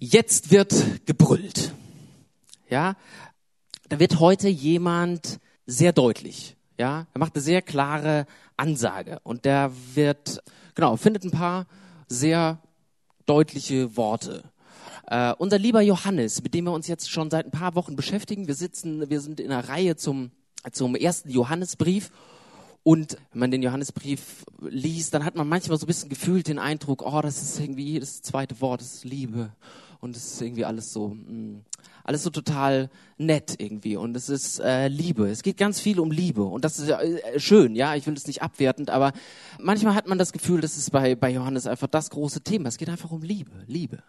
[0.00, 1.74] Jetzt wird gebrüllt.
[2.70, 2.96] Ja,
[3.88, 6.56] da wird heute jemand sehr deutlich.
[6.78, 8.26] Ja, er macht eine sehr klare
[8.56, 10.40] Ansage und der wird,
[10.76, 11.66] genau, findet ein paar
[12.06, 12.62] sehr
[13.26, 14.44] deutliche Worte.
[15.10, 18.46] Uh, unser lieber Johannes, mit dem wir uns jetzt schon seit ein paar Wochen beschäftigen,
[18.46, 20.30] wir sitzen, wir sind in einer Reihe zum,
[20.70, 22.12] zum ersten Johannesbrief
[22.84, 26.58] und wenn man den Johannesbrief liest, dann hat man manchmal so ein bisschen gefühlt den
[26.58, 29.50] Eindruck, oh, das ist irgendwie jedes zweite Wort, das ist Liebe
[30.00, 31.64] und es ist irgendwie alles so, mm,
[32.04, 35.28] alles so total nett irgendwie und es ist äh, Liebe.
[35.28, 37.94] Es geht ganz viel um Liebe und das ist äh, schön, ja.
[37.94, 39.12] Ich will es nicht abwertend, aber
[39.58, 42.68] manchmal hat man das Gefühl, das ist bei bei Johannes einfach das große Thema.
[42.68, 44.02] Es geht einfach um Liebe, Liebe.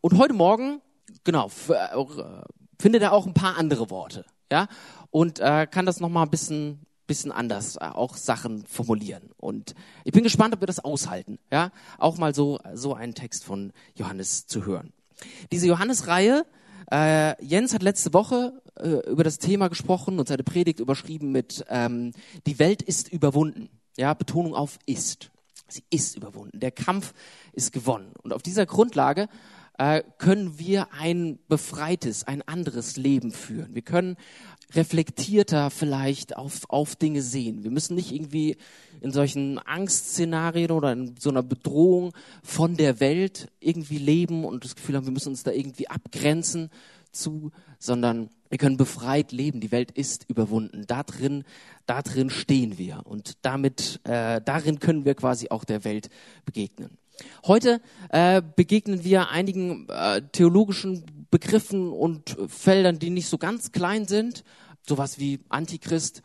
[0.00, 0.80] Und heute Morgen,
[1.24, 2.42] genau, äh,
[2.80, 4.68] findet er auch ein paar andere Worte, ja,
[5.10, 9.30] und äh, kann das noch mal ein bisschen bisschen anders äh, auch Sachen formulieren.
[9.36, 13.44] Und ich bin gespannt, ob wir das aushalten, ja, auch mal so so einen Text
[13.44, 14.92] von Johannes zu hören.
[15.52, 16.44] Diese Johannes-Reihe,
[16.90, 21.64] äh, Jens hat letzte Woche äh, über das Thema gesprochen und seine Predigt überschrieben mit
[21.68, 22.12] ähm,
[22.46, 23.68] Die Welt ist überwunden.
[23.96, 25.30] Ja, Betonung auf ist.
[25.68, 26.60] Sie ist überwunden.
[26.60, 27.14] Der Kampf
[27.52, 28.12] ist gewonnen.
[28.22, 29.28] Und auf dieser Grundlage
[29.78, 33.74] äh, können wir ein befreites, ein anderes Leben führen.
[33.74, 34.16] Wir können
[34.72, 37.64] reflektierter vielleicht auf, auf Dinge sehen.
[37.64, 38.56] Wir müssen nicht irgendwie
[39.00, 44.74] in solchen Angstszenarien oder in so einer Bedrohung von der Welt irgendwie leben und das
[44.76, 46.70] Gefühl haben, wir müssen uns da irgendwie abgrenzen
[47.12, 49.60] zu, sondern wir können befreit leben.
[49.60, 50.84] Die Welt ist überwunden.
[50.86, 51.44] Da drin,
[51.86, 56.10] da drin stehen wir und damit, äh, darin können wir quasi auch der Welt
[56.44, 56.98] begegnen.
[57.46, 64.06] Heute äh, begegnen wir einigen äh, theologischen Begriffen und Feldern, die nicht so ganz klein
[64.06, 64.44] sind.
[64.86, 66.22] Sowas wie Antichrist,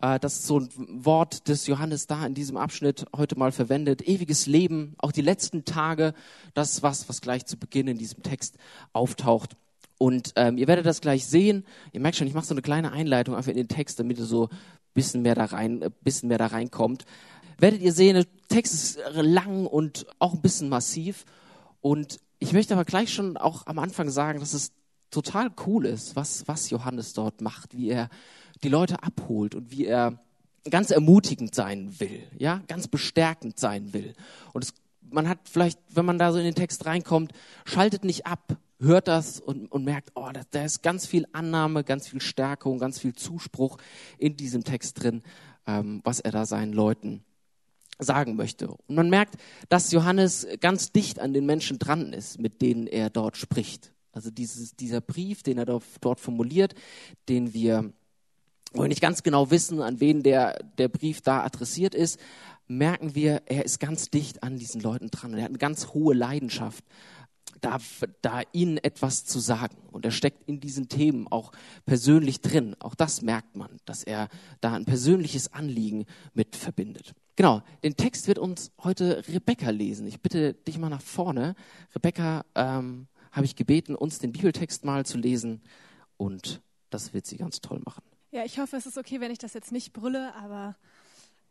[0.00, 0.68] äh, das ist so ein
[1.04, 4.06] Wort des Johannes da in diesem Abschnitt heute mal verwendet.
[4.06, 6.14] Ewiges Leben, auch die letzten Tage,
[6.54, 8.56] das ist was, was gleich zu Beginn in diesem Text
[8.92, 9.56] auftaucht.
[9.98, 11.66] Und ähm, ihr werdet das gleich sehen.
[11.92, 14.24] Ihr merkt schon, ich mache so eine kleine Einleitung einfach in den Text, damit ihr
[14.24, 14.48] so
[14.94, 17.04] bisschen mehr da rein, bisschen mehr da reinkommt
[17.60, 21.24] werdet ihr sehen, der Text ist lang und auch ein bisschen massiv.
[21.80, 24.72] Und ich möchte aber gleich schon auch am Anfang sagen, dass es
[25.10, 28.08] total cool ist, was, was Johannes dort macht, wie er
[28.62, 30.18] die Leute abholt und wie er
[30.68, 34.14] ganz ermutigend sein will, ja, ganz bestärkend sein will.
[34.52, 34.74] Und es,
[35.10, 37.32] man hat vielleicht, wenn man da so in den Text reinkommt,
[37.64, 41.82] schaltet nicht ab, hört das und, und merkt, oh, da, da ist ganz viel Annahme,
[41.82, 43.78] ganz viel Stärkung, ganz viel Zuspruch
[44.18, 45.22] in diesem Text drin,
[45.66, 47.24] ähm, was er da seinen Leuten
[48.00, 48.68] sagen möchte.
[48.68, 49.36] Und man merkt,
[49.68, 53.92] dass Johannes ganz dicht an den Menschen dran ist, mit denen er dort spricht.
[54.12, 56.74] Also dieses, dieser Brief, den er dort formuliert,
[57.28, 57.92] den wir,
[58.72, 62.18] wo wir nicht ganz genau wissen, an wen der, der Brief da adressiert ist,
[62.66, 65.34] merken wir, er ist ganz dicht an diesen Leuten dran.
[65.34, 66.84] Er hat eine ganz hohe Leidenschaft,
[67.60, 67.78] da,
[68.22, 69.76] da ihnen etwas zu sagen.
[69.90, 71.52] Und er steckt in diesen Themen auch
[71.84, 72.76] persönlich drin.
[72.78, 74.28] Auch das merkt man, dass er
[74.60, 77.14] da ein persönliches Anliegen mit verbindet.
[77.40, 80.06] Genau, den Text wird uns heute Rebecca lesen.
[80.06, 81.54] Ich bitte dich mal nach vorne.
[81.94, 85.62] Rebecca ähm, habe ich gebeten, uns den Bibeltext mal zu lesen
[86.18, 88.02] und das wird sie ganz toll machen.
[88.30, 90.76] Ja, ich hoffe, es ist okay, wenn ich das jetzt nicht brülle, aber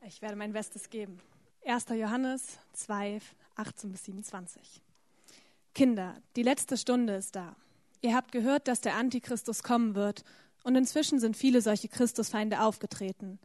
[0.05, 1.17] ich werde mein Bestes geben.
[1.65, 1.87] 1.
[1.95, 3.19] Johannes 2,
[3.55, 4.83] 18 bis 27.
[5.73, 7.55] Kinder, die letzte Stunde ist da.
[8.03, 10.23] Ihr habt gehört, dass der Antichristus kommen wird,
[10.63, 13.39] und inzwischen sind viele solche Christusfeinde aufgetreten.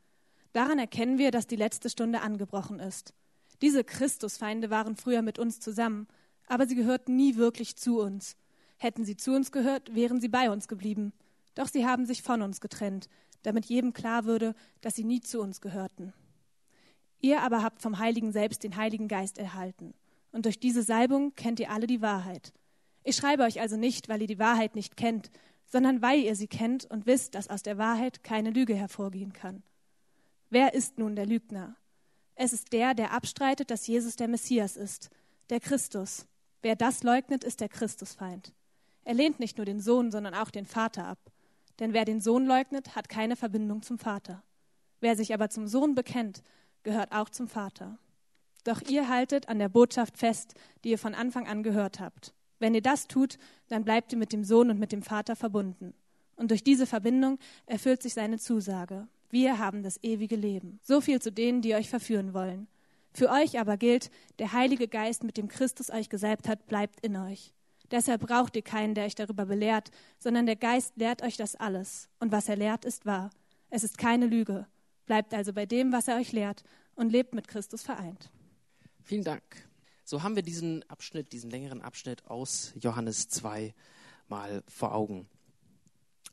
[0.55, 3.13] Daran erkennen wir, dass die letzte Stunde angebrochen ist.
[3.61, 6.07] Diese Christusfeinde waren früher mit uns zusammen,
[6.47, 8.37] aber sie gehörten nie wirklich zu uns.
[8.77, 11.13] Hätten sie zu uns gehört, wären sie bei uns geblieben.
[11.57, 13.09] Doch sie haben sich von uns getrennt,
[13.43, 16.13] damit jedem klar würde, dass sie nie zu uns gehörten.
[17.21, 19.93] Ihr aber habt vom Heiligen selbst den Heiligen Geist erhalten.
[20.31, 22.53] Und durch diese Salbung kennt ihr alle die Wahrheit.
[23.03, 25.33] Ich schreibe euch also nicht, weil ihr die Wahrheit nicht kennt,
[25.67, 29.65] sondern weil ihr sie kennt und wisst, dass aus der Wahrheit keine Lüge hervorgehen kann.
[30.55, 31.75] Wer ist nun der Lügner?
[32.37, 35.11] Es ist der, der abstreitet, dass Jesus der Messias ist,
[35.51, 36.29] der Christus.
[36.63, 38.53] Wer das leugnet, ist der Christusfeind.
[39.03, 41.19] Er lehnt nicht nur den Sohn, sondern auch den Vater ab.
[41.81, 44.45] Denn wer den Sohn leugnet, hat keine Verbindung zum Vater.
[45.01, 46.45] Wer sich aber zum Sohn bekennt,
[46.85, 47.99] gehört auch zum Vater.
[48.63, 52.33] Doch ihr haltet an der Botschaft fest, die ihr von Anfang an gehört habt.
[52.61, 55.95] Wenn ihr das tut, dann bleibt ihr mit dem Sohn und mit dem Vater verbunden.
[56.37, 59.09] Und durch diese Verbindung erfüllt sich seine Zusage.
[59.35, 60.79] Wir haben das ewige Leben.
[60.85, 62.69] So viel zu denen, die euch verführen wollen.
[63.13, 67.17] Für euch aber gilt, der Heilige Geist, mit dem Christus euch gesalbt hat, bleibt in
[67.17, 67.53] euch.
[67.91, 69.91] Deshalb braucht ihr keinen, der euch darüber belehrt,
[70.21, 72.09] sondern der Geist lehrt euch das alles.
[72.21, 73.31] Und was er lehrt, ist wahr.
[73.71, 74.69] Es ist keine Lüge.
[75.05, 76.63] Bleibt also bei dem, was er euch lehrt
[76.95, 78.31] und lebt mit Christus vereint.
[79.03, 79.43] Vielen Dank.
[80.05, 83.75] so haben wir diesen Abschnitt, diesen längeren Abschnitt aus Johannes 2
[84.29, 85.27] mal vor Augen.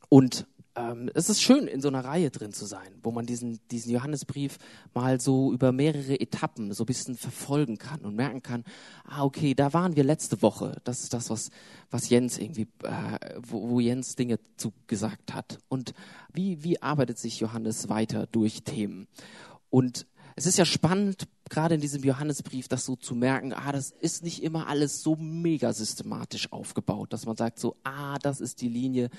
[0.08, 3.60] Und ähm, es ist schön, in so einer Reihe drin zu sein, wo man diesen,
[3.70, 4.58] diesen Johannesbrief
[4.94, 8.64] mal so über mehrere Etappen so ein bisschen verfolgen kann und merken kann,
[9.04, 10.80] ah, okay, da waren wir letzte Woche.
[10.84, 11.50] Das ist das, was,
[11.90, 15.58] was Jens irgendwie, äh, wo, wo Jens Dinge zu gesagt hat.
[15.68, 15.92] Und
[16.32, 19.08] wie, wie arbeitet sich Johannes weiter durch Themen?
[19.68, 23.90] Und es ist ja spannend, gerade in diesem Johannesbrief, das so zu merken, ah, das
[23.90, 28.62] ist nicht immer alles so mega systematisch aufgebaut, dass man sagt so, ah, das ist
[28.62, 29.10] die Linie,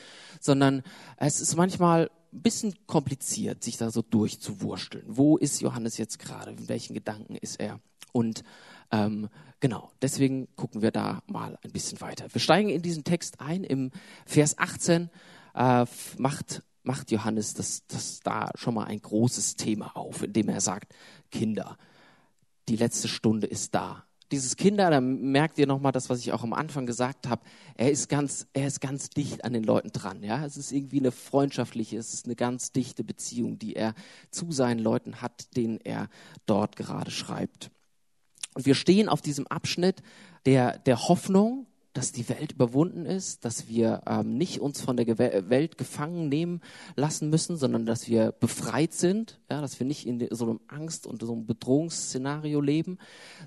[0.41, 0.81] sondern
[1.18, 5.06] es ist manchmal ein bisschen kompliziert, sich da so durchzuwursteln.
[5.07, 6.51] Wo ist Johannes jetzt gerade?
[6.51, 7.80] In welchen Gedanken ist er?
[8.12, 8.44] Und
[8.91, 9.29] ähm,
[9.59, 12.25] genau, deswegen gucken wir da mal ein bisschen weiter.
[12.33, 13.63] Wir steigen in diesen Text ein.
[13.63, 13.91] Im
[14.25, 15.09] Vers 18
[15.53, 15.86] äh,
[16.18, 20.94] macht macht Johannes das, das da schon mal ein großes Thema auf, indem er sagt,
[21.31, 21.77] Kinder,
[22.69, 24.06] die letzte Stunde ist da.
[24.31, 27.44] Dieses Kinder, da merkt ihr nochmal das, was ich auch am Anfang gesagt habe.
[27.75, 30.24] Er ist ganz, er ist ganz dicht an den Leuten dran.
[30.24, 33.94] Ja, es ist irgendwie eine freundschaftliche, es ist eine ganz dichte Beziehung, die er
[34.31, 36.10] zu seinen Leuten hat, denen er
[36.48, 37.69] dort gerade schreibt.
[38.56, 40.01] Und wir stehen auf diesem Abschnitt
[40.45, 45.06] der, der Hoffnung, dass die Welt überwunden ist, dass wir ähm, nicht uns von der
[45.06, 45.18] Ge
[45.50, 46.62] Welt gefangen nehmen
[46.95, 51.06] lassen müssen, sondern dass wir befreit sind, ja, dass wir nicht in so einem Angst-
[51.06, 52.98] und so einem Bedrohungsszenario leben,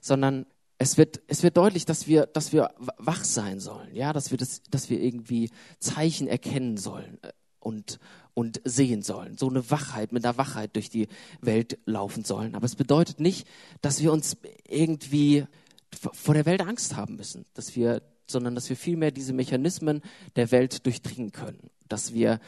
[0.00, 0.46] sondern
[0.78, 4.38] es wird, es wird deutlich, dass wir, dass wir wach sein sollen, ja, dass wir
[4.38, 5.50] das, dass wir irgendwie
[5.80, 7.98] Zeichen erkennen sollen äh, und,
[8.34, 9.36] und sehen sollen.
[9.38, 11.08] So eine Wachheit, mit einer Wachheit durch die
[11.40, 12.54] Welt laufen sollen.
[12.54, 13.48] Aber es bedeutet nicht,
[13.80, 14.36] dass wir uns
[14.68, 15.46] irgendwie
[15.90, 20.02] vor der Welt Angst haben müssen, dass wir sondern dass wir vielmehr diese Mechanismen
[20.36, 22.40] der Welt durchdringen können, dass wir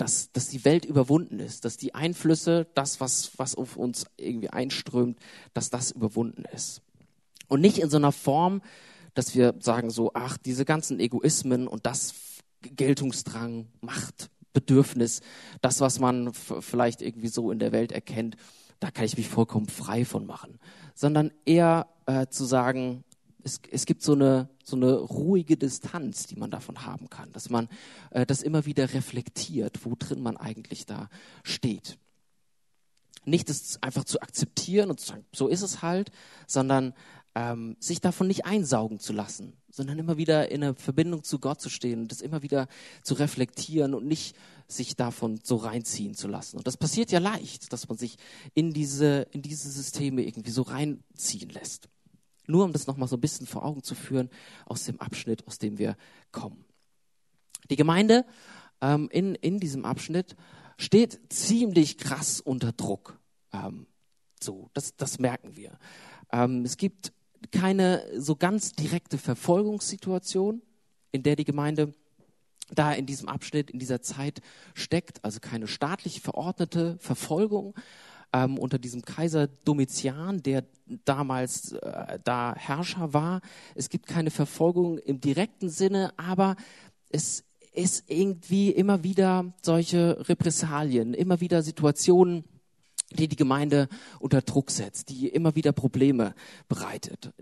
[0.00, 4.48] dass, dass die Welt überwunden ist, dass die Einflüsse, das, was, was auf uns irgendwie
[4.48, 5.18] einströmt,
[5.52, 6.80] dass das überwunden ist.
[7.48, 8.62] Und nicht in so einer Form,
[9.12, 12.14] dass wir sagen so, ach, diese ganzen Egoismen und das
[12.62, 15.20] Geltungsdrang, Macht, Bedürfnis,
[15.60, 18.36] das, was man vielleicht irgendwie so in der Welt erkennt,
[18.78, 20.58] da kann ich mich vollkommen frei von machen,
[20.94, 23.04] sondern eher äh, zu sagen,
[23.44, 27.50] es, es gibt so eine, so eine ruhige Distanz, die man davon haben kann, dass
[27.50, 27.68] man
[28.10, 31.08] äh, das immer wieder reflektiert, wo drin man eigentlich da
[31.42, 31.98] steht.
[33.24, 36.10] Nicht das einfach zu akzeptieren und zu sagen, so ist es halt,
[36.46, 36.94] sondern
[37.34, 41.60] ähm, sich davon nicht einsaugen zu lassen, sondern immer wieder in einer Verbindung zu Gott
[41.60, 42.66] zu stehen und das immer wieder
[43.02, 46.56] zu reflektieren und nicht sich davon so reinziehen zu lassen.
[46.56, 48.16] Und das passiert ja leicht, dass man sich
[48.54, 51.88] in diese, in diese Systeme irgendwie so reinziehen lässt.
[52.50, 54.28] Nur um das nochmal so ein bisschen vor Augen zu führen
[54.66, 55.96] aus dem Abschnitt, aus dem wir
[56.32, 56.64] kommen.
[57.70, 58.26] Die Gemeinde
[58.80, 60.36] ähm, in, in diesem Abschnitt
[60.76, 63.18] steht ziemlich krass unter Druck.
[63.52, 63.86] Ähm,
[64.42, 65.78] so, das, das merken wir.
[66.32, 67.12] Ähm, es gibt
[67.52, 70.62] keine so ganz direkte Verfolgungssituation,
[71.12, 71.94] in der die Gemeinde
[72.72, 74.40] da in diesem Abschnitt, in dieser Zeit
[74.74, 77.74] steckt, also keine staatlich verordnete Verfolgung,
[78.32, 80.64] ähm, unter diesem Kaiser Domitian, der
[81.04, 83.40] damals äh, da Herrscher war.
[83.74, 86.56] Es gibt keine Verfolgung im direkten Sinne, aber
[87.10, 92.44] es ist irgendwie immer wieder solche Repressalien, immer wieder Situationen,
[93.12, 93.88] die die Gemeinde
[94.18, 96.34] unter Druck setzt, die immer wieder Probleme
[96.68, 97.32] bereitet.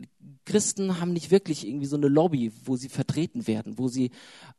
[0.45, 4.11] Christen haben nicht wirklich irgendwie so eine Lobby, wo sie vertreten werden, wo sie,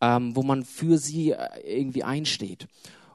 [0.02, 2.68] ähm, wo man für sie äh, irgendwie einsteht.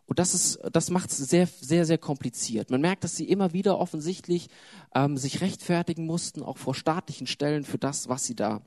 [0.06, 2.70] Und das, ist, das macht es sehr, sehr, sehr kompliziert.
[2.70, 4.48] Man merkt, dass sie immer wieder offensichtlich
[4.94, 8.60] ähm, sich rechtfertigen mussten, auch vor staatlichen Stellen für das, was sie da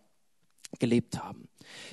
[0.80, 1.48] gelebt haben.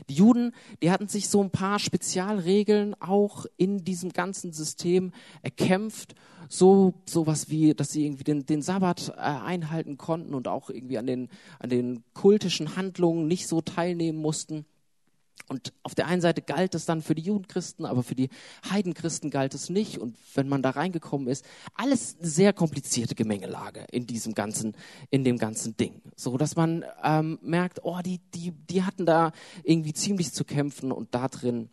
[0.08, 6.14] Die Juden, die hatten sich so ein paar Spezialregeln auch in diesem ganzen System erkämpft,
[6.48, 10.98] so sowas wie, dass sie irgendwie den, den Sabbat äh, einhalten konnten und auch irgendwie
[10.98, 14.64] an den, an den kultischen Handlungen nicht so teilnehmen mussten.
[15.47, 18.31] Und auf der einen Seite galt es dann für die Judenchristen, aber für die
[18.71, 19.99] Heidenchristen galt es nicht.
[19.99, 24.75] Und wenn man da reingekommen ist, alles sehr komplizierte Gemengelage in diesem ganzen,
[25.11, 26.00] in dem ganzen Ding.
[26.17, 29.33] So dass man ähm, merkt, oh, die, die, die hatten da
[29.64, 31.69] irgendwie ziemlich zu kämpfen und da drin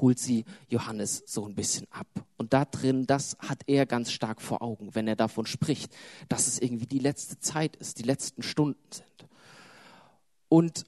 [0.00, 2.08] holt sie Johannes so ein bisschen ab.
[2.36, 5.96] Und da drin, das hat er ganz stark vor Augen, wenn er davon spricht,
[6.28, 9.28] dass es irgendwie die letzte Zeit ist, die letzten Stunden sind.
[10.48, 10.84] Und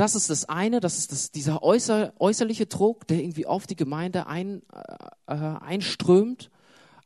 [0.00, 3.76] das ist das eine, das ist das, dieser äußer, äußerliche Druck, der irgendwie auf die
[3.76, 6.50] Gemeinde ein, äh, äh, einströmt,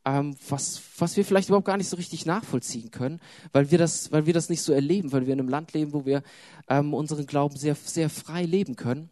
[0.05, 3.19] ähm, was, was wir vielleicht überhaupt gar nicht so richtig nachvollziehen können,
[3.51, 5.91] weil wir das, weil wir das nicht so erleben, weil wir in einem Land leben,
[5.91, 6.23] wo wir
[6.69, 9.09] ähm, unseren Glauben sehr, sehr frei leben können.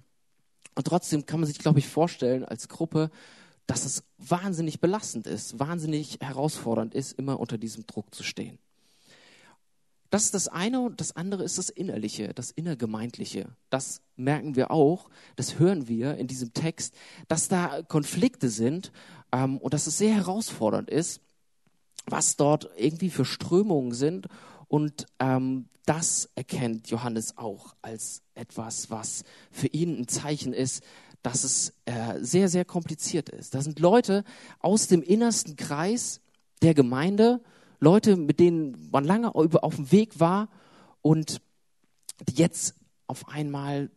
[0.75, 3.11] Und trotzdem kann man sich, glaube ich, vorstellen als Gruppe,
[3.67, 8.59] dass es wahnsinnig belastend ist, wahnsinnig herausfordernd ist, immer unter diesem Druck zu stehen.
[10.13, 13.47] Das ist das eine und das andere ist das Innerliche, das Innergemeindliche.
[13.71, 16.93] Das merken wir auch, das hören wir in diesem Text,
[17.27, 18.91] dass da Konflikte sind
[19.31, 21.19] ähm, und dass es sehr herausfordernd ist,
[22.05, 24.27] was dort irgendwie für Strömungen sind.
[24.67, 30.83] Und ähm, das erkennt Johannes auch als etwas, was für ihn ein Zeichen ist,
[31.23, 33.55] dass es äh, sehr, sehr kompliziert ist.
[33.55, 34.25] Da sind Leute
[34.59, 36.21] aus dem innersten Kreis
[36.61, 37.41] der Gemeinde,
[37.83, 40.49] Leute, mit denen man lange auf dem Weg war
[41.01, 41.41] und
[42.27, 42.75] die jetzt
[43.07, 43.91] auf einmal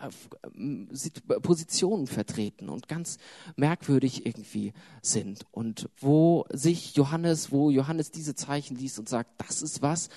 [0.00, 3.18] äh, Positionen vertreten und ganz
[3.56, 5.44] merkwürdig irgendwie sind.
[5.50, 10.08] Und wo sich Johannes, wo Johannes diese Zeichen liest und sagt, das ist was,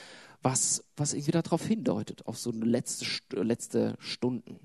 [0.41, 4.59] was, was irgendwie darauf hindeutet, auf so eine letzte, letzte Stunden.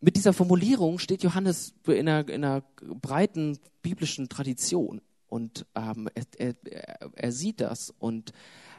[0.00, 6.54] Mit dieser Formulierung steht Johannes in einer, in einer breiten biblischen Tradition und ähm, er,
[6.64, 7.94] er, er sieht das.
[7.98, 8.32] Und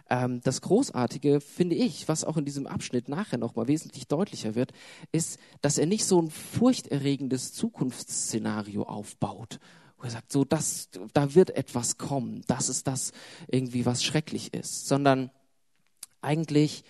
[0.10, 4.74] ähm, das Großartige, finde ich, was auch in diesem Abschnitt nachher nochmal wesentlich deutlicher wird,
[5.12, 9.60] ist, dass er nicht so ein furchterregendes Zukunftsszenario aufbaut,
[9.98, 13.14] wo er sagt, so, das, da wird etwas kommen, das ist das
[13.48, 15.32] irgendwie, was schrecklich ist, sondern
[16.22, 16.84] eigentlich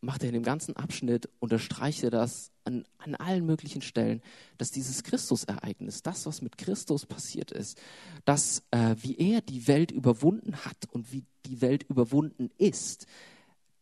[0.00, 4.22] macht er in dem ganzen Abschnitt, unterstreicht er das an, an allen möglichen Stellen,
[4.58, 7.78] dass dieses Christusereignis, das, was mit Christus passiert ist,
[8.24, 13.06] dass äh, wie er die Welt überwunden hat und wie die Welt überwunden ist,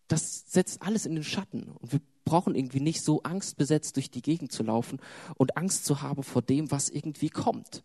[0.09, 1.71] das setzt alles in den Schatten.
[1.79, 5.01] Und wir brauchen irgendwie nicht so angstbesetzt durch die Gegend zu laufen
[5.37, 7.83] und Angst zu haben vor dem, was irgendwie kommt.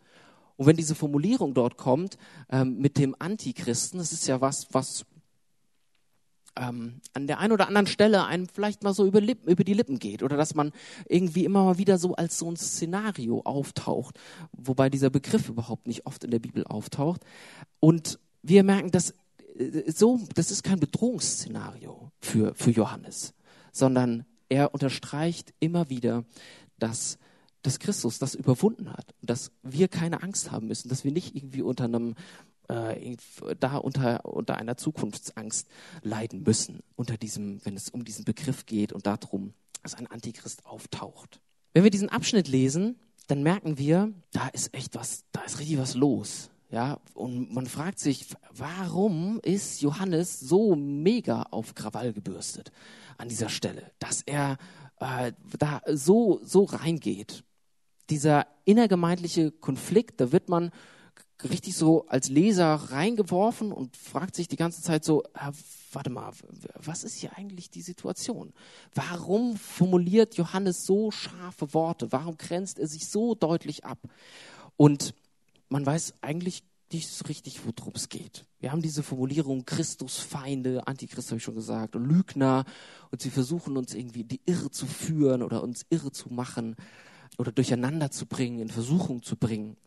[0.55, 2.17] Und wenn diese Formulierung dort kommt
[2.49, 5.05] ähm, mit dem Antichristen, das ist ja was, was
[6.55, 9.74] ähm, an der einen oder anderen Stelle einem vielleicht mal so über, Lippen, über die
[9.74, 10.72] Lippen geht oder dass man
[11.07, 14.19] irgendwie immer mal wieder so als so ein Szenario auftaucht,
[14.51, 17.22] wobei dieser Begriff überhaupt nicht oft in der Bibel auftaucht.
[17.79, 19.13] Und wir merken, dass
[19.57, 23.33] äh, so, das ist kein Bedrohungsszenario für, für Johannes,
[23.72, 26.25] sondern er unterstreicht immer wieder,
[26.77, 27.17] dass
[27.63, 31.62] dass Christus das überwunden hat, dass wir keine Angst haben müssen, dass wir nicht irgendwie
[31.62, 32.15] unter einem
[32.70, 33.15] äh,
[33.60, 35.67] da unter, unter einer Zukunftsangst
[36.01, 40.65] leiden müssen, unter diesem, wenn es um diesen Begriff geht und darum, dass ein Antichrist
[40.65, 41.39] auftaucht.
[41.74, 45.77] Wenn wir diesen Abschnitt lesen, dann merken wir, da ist echt was, da ist richtig
[45.77, 46.50] was los.
[46.72, 52.72] Ja, und man fragt sich, warum ist Johannes so mega auf Krawall gebürstet
[53.20, 54.58] an dieser Stelle, dass er
[55.00, 57.43] äh, da so, so reingeht.
[58.10, 60.72] Dieser innergemeindliche Konflikt, da wird man
[61.50, 65.23] richtig so als Leser reingeworfen und fragt sich die ganze Zeit so,
[65.91, 66.31] warte mal,
[66.75, 68.53] was ist hier eigentlich die Situation?
[68.93, 72.12] Warum formuliert Johannes so scharfe Worte?
[72.12, 74.00] Warum grenzt er sich so deutlich ab?
[74.77, 75.13] Und
[75.69, 78.45] man weiß eigentlich nicht so richtig, worum es geht.
[78.59, 82.65] Wir haben diese Formulierung Christusfeinde, Antichrist habe ich schon gesagt, und Lügner,
[83.12, 86.75] und sie versuchen uns irgendwie in die Irre zu führen oder uns irre zu machen
[87.37, 89.77] oder durcheinander zu bringen, in Versuchung zu bringen.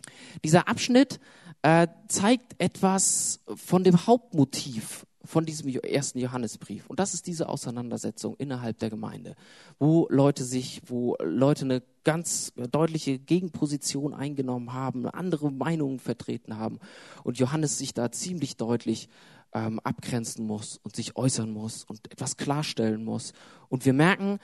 [0.45, 1.21] Dieser Abschnitt
[1.63, 6.89] äh, zeigt etwas von dem Hauptmotiv von diesem ersten Johannesbrief.
[6.89, 9.35] Und das ist diese Auseinandersetzung innerhalb der Gemeinde,
[9.79, 16.79] wo Leute sich, wo Leute eine ganz deutliche Gegenposition eingenommen haben, andere Meinungen vertreten haben
[17.25, 19.09] und Johannes sich da ziemlich deutlich
[19.53, 23.33] ähm, abgrenzen muss und sich äußern muss und etwas klarstellen muss.
[23.69, 24.39] Und wir merken,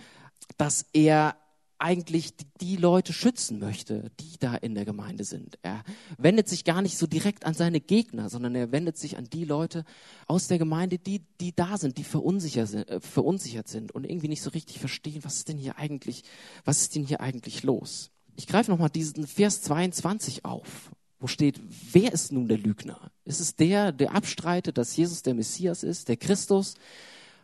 [0.57, 1.37] dass er
[1.83, 5.59] eigentlich die, Leute schützen möchte, die da in der Gemeinde sind.
[5.63, 5.83] Er
[6.17, 9.45] wendet sich gar nicht so direkt an seine Gegner, sondern er wendet sich an die
[9.45, 9.85] Leute
[10.27, 14.29] aus der Gemeinde, die, die da sind, die verunsichert sind, äh, verunsichert sind und irgendwie
[14.29, 16.23] nicht so richtig verstehen, was ist denn hier eigentlich,
[16.65, 18.11] was ist denn hier eigentlich los?
[18.37, 21.61] Ich greife nochmal diesen Vers 22 auf, wo steht,
[21.93, 23.11] wer ist nun der Lügner?
[23.25, 26.75] Ist es der, der abstreitet, dass Jesus der Messias ist, der Christus?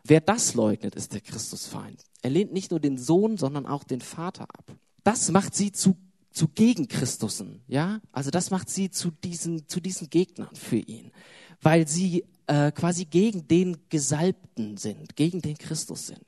[0.05, 2.02] Wer das leugnet, ist der Christusfeind.
[2.23, 4.73] Er lehnt nicht nur den Sohn, sondern auch den Vater ab.
[5.05, 5.97] Das macht sie zu,
[6.31, 8.00] zu Gegenchristussen, ja?
[8.12, 11.12] Also das macht sie zu diesen, zu diesen Gegnern für ihn,
[11.62, 16.25] weil sie äh, quasi gegen den Gesalbten sind, gegen den Christus sind.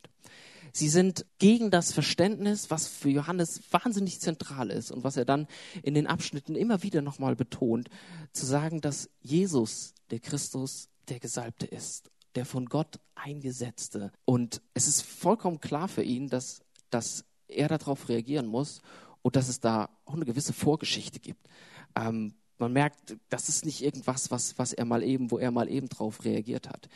[0.73, 5.49] Sie sind gegen das Verständnis, was für Johannes wahnsinnig zentral ist und was er dann
[5.83, 7.89] in den Abschnitten immer wieder nochmal betont,
[8.33, 14.13] zu sagen, dass Jesus, der Christus, der Gesalbte ist der von Gott eingesetzte.
[14.25, 18.81] Und es ist vollkommen klar für ihn, dass, dass er darauf reagieren muss
[19.23, 21.49] und dass es da auch eine gewisse Vorgeschichte gibt.
[21.97, 25.69] Ähm, man merkt, das ist nicht irgendwas, was, was er mal eben, wo er mal
[25.69, 26.89] eben drauf reagiert hat.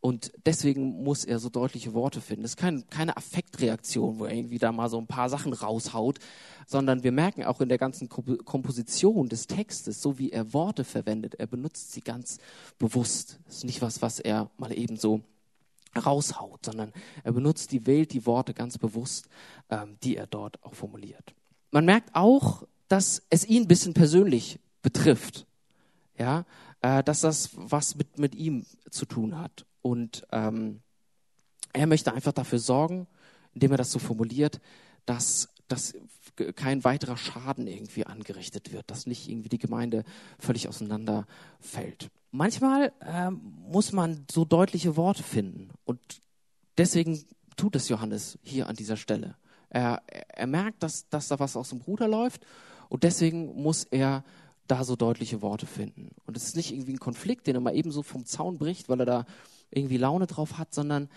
[0.00, 2.44] Und deswegen muss er so deutliche Worte finden.
[2.44, 6.20] Es ist kein, keine Affektreaktion, wo er irgendwie da mal so ein paar Sachen raushaut,
[6.66, 11.34] sondern wir merken auch in der ganzen Komposition des Textes, so wie er Worte verwendet,
[11.34, 12.38] er benutzt sie ganz
[12.78, 13.40] bewusst.
[13.46, 15.22] Das ist nicht was, was er mal eben so
[15.96, 16.92] raushaut, sondern
[17.24, 19.28] er benutzt die wählt die Worte ganz bewusst,
[19.68, 21.34] ähm, die er dort auch formuliert.
[21.72, 25.46] Man merkt auch, dass es ihn ein bisschen persönlich betrifft,
[26.16, 26.44] ja,
[26.82, 30.80] äh, dass das was mit mit ihm zu tun hat und ähm,
[31.72, 33.06] er möchte einfach dafür sorgen,
[33.54, 34.60] indem er das so formuliert,
[35.06, 35.94] dass dass
[36.56, 40.04] kein weiterer Schaden irgendwie angerichtet wird, dass nicht irgendwie die Gemeinde
[40.38, 42.10] völlig auseinanderfällt.
[42.30, 46.00] Manchmal ähm, muss man so deutliche Worte finden und
[46.76, 47.24] deswegen
[47.56, 49.36] tut es Johannes hier an dieser Stelle.
[49.70, 52.46] Er, er merkt, dass, dass da was aus dem Ruder läuft
[52.88, 54.24] und deswegen muss er
[54.66, 56.10] da so deutliche Worte finden.
[56.26, 58.88] Und es ist nicht irgendwie ein Konflikt, den er mal eben so vom Zaun bricht,
[58.88, 59.26] weil er da
[59.70, 61.08] irgendwie Laune drauf hat, sondern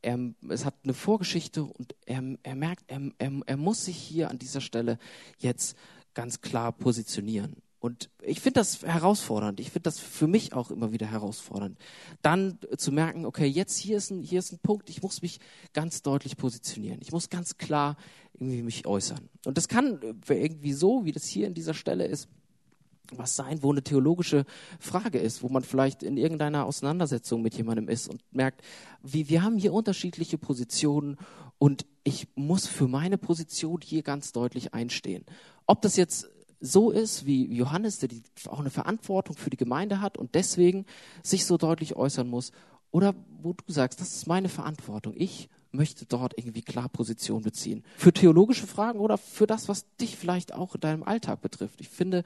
[0.00, 0.18] er,
[0.48, 4.38] es hat eine Vorgeschichte und er, er merkt, er, er, er muss sich hier an
[4.38, 4.98] dieser Stelle
[5.38, 5.76] jetzt
[6.14, 7.56] ganz klar positionieren.
[7.82, 9.58] Und ich finde das herausfordernd.
[9.58, 11.76] Ich finde das für mich auch immer wieder herausfordernd.
[12.22, 15.40] Dann zu merken, okay, jetzt hier ist ein, hier ist ein Punkt, ich muss mich
[15.72, 17.00] ganz deutlich positionieren.
[17.02, 17.96] Ich muss ganz klar
[18.34, 19.28] irgendwie mich äußern.
[19.44, 22.28] Und das kann irgendwie so, wie das hier in dieser Stelle ist,
[23.18, 24.44] was sein, wo eine theologische
[24.78, 28.62] Frage ist, wo man vielleicht in irgendeiner Auseinandersetzung mit jemandem ist und merkt,
[29.02, 31.16] wie wir haben hier unterschiedliche Positionen
[31.58, 35.24] und ich muss für meine Position hier ganz deutlich einstehen.
[35.66, 36.28] Ob das jetzt
[36.60, 40.86] so ist wie Johannes, der die, auch eine Verantwortung für die Gemeinde hat und deswegen
[41.22, 42.52] sich so deutlich äußern muss,
[42.92, 45.14] oder wo du sagst, das ist meine Verantwortung.
[45.16, 47.84] Ich möchte dort irgendwie klar Position beziehen.
[47.96, 51.80] Für theologische Fragen oder für das, was dich vielleicht auch in deinem Alltag betrifft.
[51.80, 52.24] Ich finde,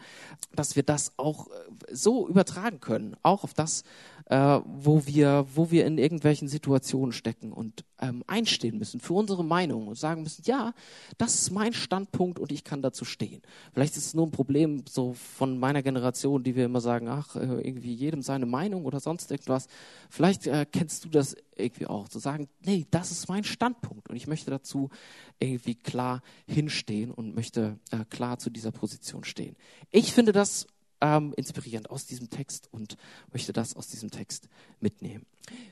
[0.54, 1.50] dass wir das auch äh,
[1.92, 3.84] so übertragen können, auch auf das,
[4.26, 9.44] äh, wo wir, wo wir in irgendwelchen Situationen stecken und ähm, einstehen müssen für unsere
[9.44, 10.74] Meinung und sagen müssen, ja,
[11.16, 13.40] das ist mein Standpunkt und ich kann dazu stehen.
[13.72, 17.36] Vielleicht ist es nur ein Problem so von meiner Generation, die wir immer sagen, ach,
[17.36, 19.68] äh, irgendwie jedem seine Meinung oder sonst irgendwas.
[20.10, 24.16] Vielleicht äh, kennst du das irgendwie auch, zu sagen, nee, das ist mein Standpunkt und
[24.16, 24.90] ich möchte dazu
[25.38, 29.56] irgendwie klar hinstehen und möchte äh, klar zu dieser Position stehen.
[29.90, 30.66] Ich finde das
[31.00, 32.96] ähm, inspirierend aus diesem Text und
[33.32, 34.48] möchte das aus diesem Text
[34.80, 35.26] mitnehmen.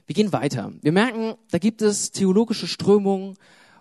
[0.06, 0.72] Wir gehen weiter.
[0.82, 3.36] Wir merken, da gibt es theologische Strömungen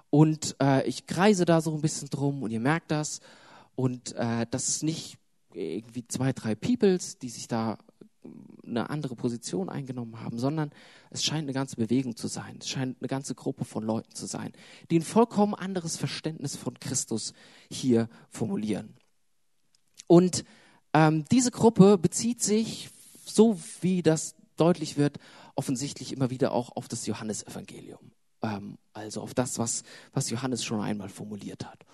[0.10, 3.20] und äh, ich kreise da so ein bisschen drum und ihr merkt das.
[3.76, 5.18] Und äh, das ist nicht
[5.54, 7.78] irgendwie zwei, drei Peoples, die sich da
[8.66, 10.72] eine andere Position eingenommen haben, sondern
[11.10, 12.58] es scheint eine ganze Bewegung zu sein.
[12.60, 14.54] Es scheint eine ganze Gruppe von Leuten zu sein,
[14.90, 17.34] die ein vollkommen anderes Verständnis von Christus
[17.70, 18.96] hier formulieren.
[20.08, 20.46] Und
[20.94, 22.90] ähm, diese Gruppe bezieht sich,
[23.26, 25.20] so wie das deutlich wird,
[25.56, 28.12] offensichtlich immer wieder auch auf das Johannesevangelium.
[28.42, 31.86] Ähm, also auf das, was, was Johannes schon einmal formuliert hat.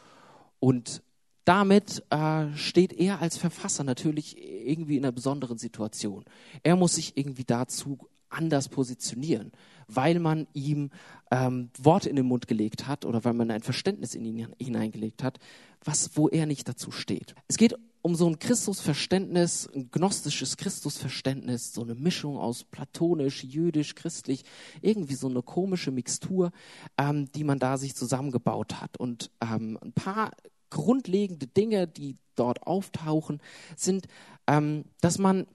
[0.59, 1.01] Und
[1.45, 6.25] damit äh, steht er als Verfasser natürlich irgendwie in einer besonderen Situation.
[6.63, 7.97] Er muss sich irgendwie dazu
[8.29, 9.51] anders positionieren,
[9.87, 10.91] weil man ihm
[11.31, 15.23] ähm, Worte in den Mund gelegt hat oder weil man ein Verständnis in ihn hineingelegt
[15.23, 15.39] hat,
[15.83, 17.33] was wo er nicht dazu steht.
[17.47, 23.95] Es geht um so ein Christusverständnis, ein gnostisches Christusverständnis, so eine Mischung aus platonisch, jüdisch,
[23.95, 24.43] christlich,
[24.81, 26.51] irgendwie so eine komische Mixtur,
[26.97, 28.97] ähm, die man da sich zusammengebaut hat.
[28.97, 30.31] Und ähm, ein paar
[30.69, 33.41] grundlegende Dinge, die dort auftauchen,
[33.75, 34.07] sind,
[34.47, 35.45] ähm, dass man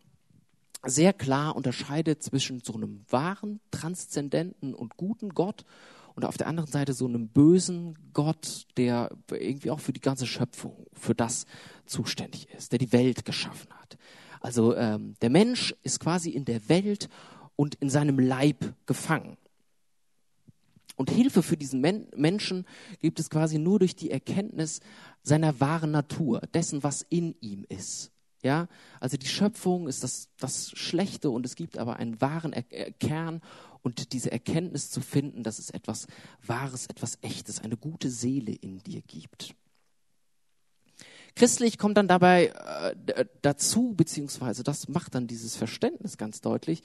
[0.87, 5.65] sehr klar unterscheidet zwischen so einem wahren, transzendenten und guten Gott
[6.15, 10.27] und auf der anderen Seite so einem bösen Gott, der irgendwie auch für die ganze
[10.27, 11.45] Schöpfung, für das
[11.87, 13.99] zuständig ist, der die Welt geschaffen hat.
[14.41, 17.09] Also ähm, der Mensch ist quasi in der Welt
[17.57, 19.37] und in seinem Leib gefangen.
[20.97, 22.67] Und Hilfe für diesen Men Menschen
[23.01, 24.81] gibt es quasi nur durch die Erkenntnis
[25.23, 28.13] seiner wahren Natur, dessen, was in ihm ist.
[28.43, 28.69] Ja,
[29.01, 33.41] also die Schöpfung ist das, das Schlechte und es gibt aber einen wahren er Kern
[33.85, 36.07] und diese Erkenntnis zu finden, dass es etwas
[36.45, 39.55] Wahres, etwas Echtes, eine gute Seele in dir gibt.
[41.37, 46.83] Christlich kommt dann dabei äh, dazu, beziehungsweise das macht dann dieses Verständnis ganz deutlich,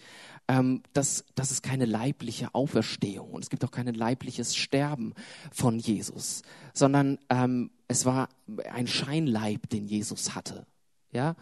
[0.47, 5.13] ähm, dass, dass es keine leibliche Auferstehung und es gibt auch kein leibliches Sterben
[5.51, 6.41] von Jesus,
[6.73, 8.29] sondern ähm, es war
[8.71, 10.65] ein Scheinleib, den Jesus hatte.
[11.11, 11.35] Ja?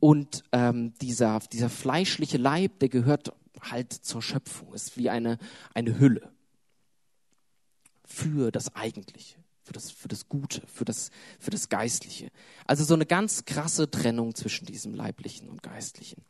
[0.00, 5.38] Und ähm, dieser, dieser fleischliche Leib, der gehört halt zur Schöpfung, ist wie eine,
[5.74, 6.32] eine Hülle
[8.04, 12.30] für das Eigentliche, für das, für das Gute, für das, für das Geistliche.
[12.66, 16.24] Also so eine ganz krasse Trennung zwischen diesem Leiblichen und Geistlichen.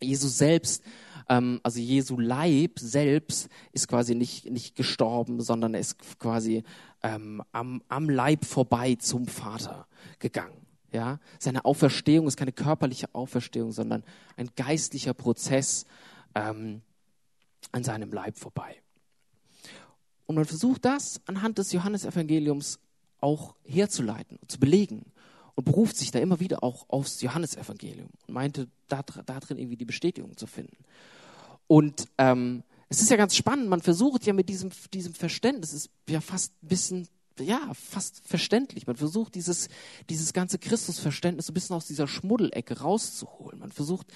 [0.00, 0.82] Jesus selbst,
[1.28, 6.64] ähm, also Jesu Leib selbst ist quasi nicht, nicht gestorben, sondern er ist quasi
[7.02, 9.86] ähm, am, am Leib vorbei zum Vater
[10.18, 10.65] gegangen.
[10.92, 14.04] Ja, seine Auferstehung ist keine körperliche Auferstehung, sondern
[14.36, 15.84] ein geistlicher Prozess,
[16.34, 16.82] ähm,
[17.72, 18.80] an seinem Leib vorbei.
[20.26, 22.78] Und man versucht das anhand des Johannesevangeliums
[23.20, 25.12] auch herzuleiten, zu belegen
[25.54, 29.76] und beruft sich da immer wieder auch aufs Johannesevangelium und meinte, da, da drin irgendwie
[29.76, 30.76] die Bestätigung zu finden.
[31.66, 35.86] Und ähm, es ist ja ganz spannend, man versucht ja mit diesem, diesem Verständnis, es
[35.86, 37.08] ist ja fast ein bisschen,
[37.40, 38.86] ja, fast verständlich.
[38.86, 39.68] Man versucht dieses,
[40.08, 43.58] dieses ganze Christusverständnis ein bisschen aus dieser Schmuddelecke rauszuholen.
[43.58, 44.06] Man versucht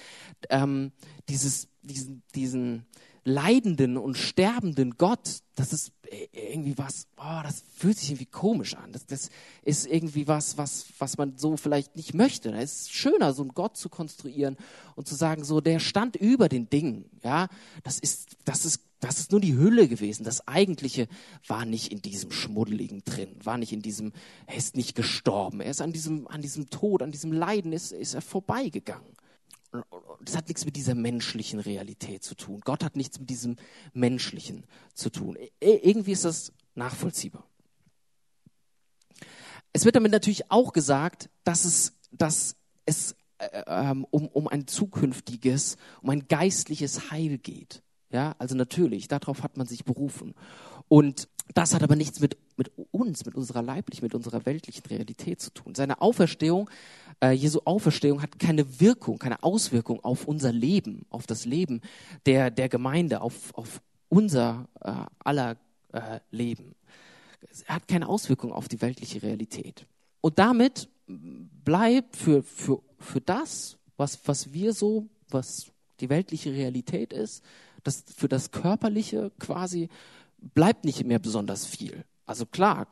[0.49, 0.91] ähm,
[1.29, 2.85] dieses, diesen, diesen,
[3.23, 5.91] leidenden und sterbenden Gott, das ist
[6.31, 8.91] irgendwie was, oh, das fühlt sich irgendwie komisch an.
[8.91, 9.29] Das, das
[9.61, 12.51] ist irgendwie was, was, was man so vielleicht nicht möchte.
[12.51, 14.57] Es ist schöner, so einen Gott zu konstruieren
[14.95, 17.09] und zu sagen, so, der stand über den Dingen.
[17.23, 17.47] Ja,
[17.83, 20.23] das ist, das ist, das ist nur die Hülle gewesen.
[20.23, 21.07] Das Eigentliche
[21.45, 24.13] war nicht in diesem Schmuddeligen drin, war nicht in diesem,
[24.47, 25.59] er ist nicht gestorben.
[25.59, 29.17] Er ist an diesem, an diesem Tod, an diesem Leiden ist, ist er vorbeigegangen
[30.21, 32.61] das hat nichts mit dieser menschlichen Realität zu tun.
[32.63, 33.55] Gott hat nichts mit diesem
[33.93, 35.37] menschlichen zu tun.
[35.59, 37.45] Irgendwie ist das nachvollziehbar.
[39.73, 44.67] Es wird damit natürlich auch gesagt, dass es, dass es äh, ähm, um, um ein
[44.67, 47.81] zukünftiges, um ein geistliches Heil geht.
[48.11, 50.35] Ja, also natürlich, darauf hat man sich berufen.
[50.87, 55.39] Und das hat aber nichts mit, mit uns, mit unserer leiblichen, mit unserer weltlichen Realität
[55.41, 55.75] zu tun.
[55.75, 56.69] Seine Auferstehung,
[57.21, 61.81] äh, Jesu Auferstehung hat keine Wirkung, keine Auswirkung auf unser Leben, auf das Leben
[62.25, 65.57] der, der Gemeinde, auf, auf unser äh, aller
[65.93, 66.75] äh, Leben.
[67.67, 69.85] Er hat keine Auswirkung auf die weltliche Realität.
[70.21, 77.13] Und damit bleibt für, für, für das, was, was wir so, was die weltliche Realität
[77.13, 77.43] ist,
[77.83, 79.89] das, für das Körperliche quasi
[80.37, 82.03] bleibt nicht mehr besonders viel.
[82.25, 82.87] Also klar,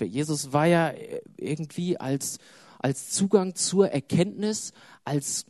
[0.00, 0.92] Jesus war ja
[1.36, 2.38] irgendwie als,
[2.78, 4.72] als Zugang zur Erkenntnis,
[5.04, 5.46] als,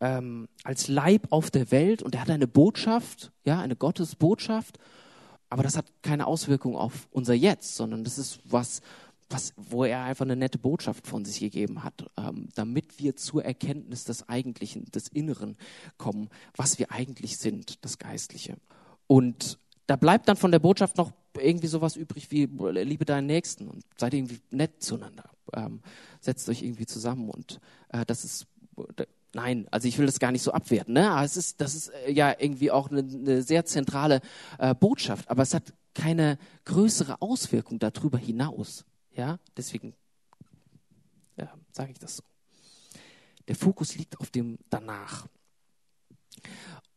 [0.00, 4.78] ähm, als Leib auf der Welt und er hat eine Botschaft, ja, eine Gottesbotschaft,
[5.50, 8.80] aber das hat keine Auswirkung auf unser Jetzt, sondern das ist was,
[9.28, 13.44] was, wo er einfach eine nette Botschaft von sich gegeben hat, ähm, damit wir zur
[13.44, 15.56] Erkenntnis des Eigentlichen, des Inneren
[15.98, 18.56] kommen, was wir eigentlich sind, das Geistliche.
[19.06, 23.68] Und da bleibt dann von der Botschaft noch irgendwie sowas übrig wie liebe deinen Nächsten
[23.68, 25.30] und seid irgendwie nett zueinander.
[25.52, 25.80] Ähm,
[26.20, 27.60] setzt euch irgendwie zusammen und
[27.90, 28.46] äh, das ist
[29.36, 30.94] Nein, also ich will das gar nicht so abwerten.
[30.94, 31.10] Ne?
[31.10, 34.22] Aber es ist, das ist äh, ja irgendwie auch eine, eine sehr zentrale
[34.58, 38.86] äh, Botschaft, aber es hat keine größere Auswirkung darüber hinaus.
[39.16, 39.94] Ja, deswegen
[41.36, 42.22] ja, sage ich das so.
[43.48, 45.26] Der Fokus liegt auf dem danach.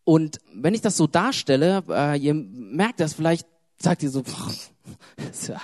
[0.03, 4.23] Und wenn ich das so darstelle, äh, ihr merkt das vielleicht, sagt ihr so,
[5.31, 5.61] ist ja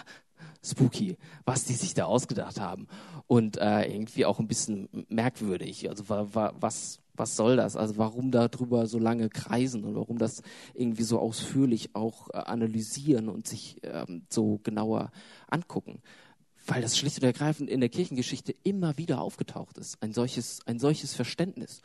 [0.63, 2.87] spooky, was die sich da ausgedacht haben.
[3.27, 5.89] Und äh, irgendwie auch ein bisschen merkwürdig.
[5.89, 7.75] Also wa, wa, was, was soll das?
[7.75, 10.41] Also warum darüber so lange kreisen und warum das
[10.73, 15.11] irgendwie so ausführlich auch äh, analysieren und sich ähm, so genauer
[15.49, 16.01] angucken?
[16.67, 20.79] Weil das schlicht und ergreifend in der Kirchengeschichte immer wieder aufgetaucht ist, ein solches, ein
[20.79, 21.81] solches Verständnis.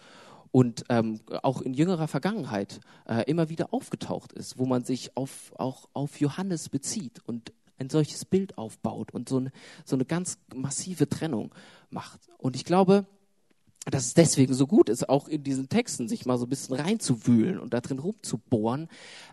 [0.52, 5.52] Und ähm, auch in jüngerer Vergangenheit äh, immer wieder aufgetaucht ist, wo man sich auf,
[5.56, 9.52] auch auf Johannes bezieht und ein solches Bild aufbaut und so eine,
[9.84, 11.54] so eine ganz massive Trennung
[11.90, 12.20] macht.
[12.38, 13.06] Und ich glaube,
[13.86, 16.76] dass es deswegen so gut ist, auch in diesen Texten sich mal so ein bisschen
[16.76, 18.88] reinzuwühlen und da drin rumzubohren,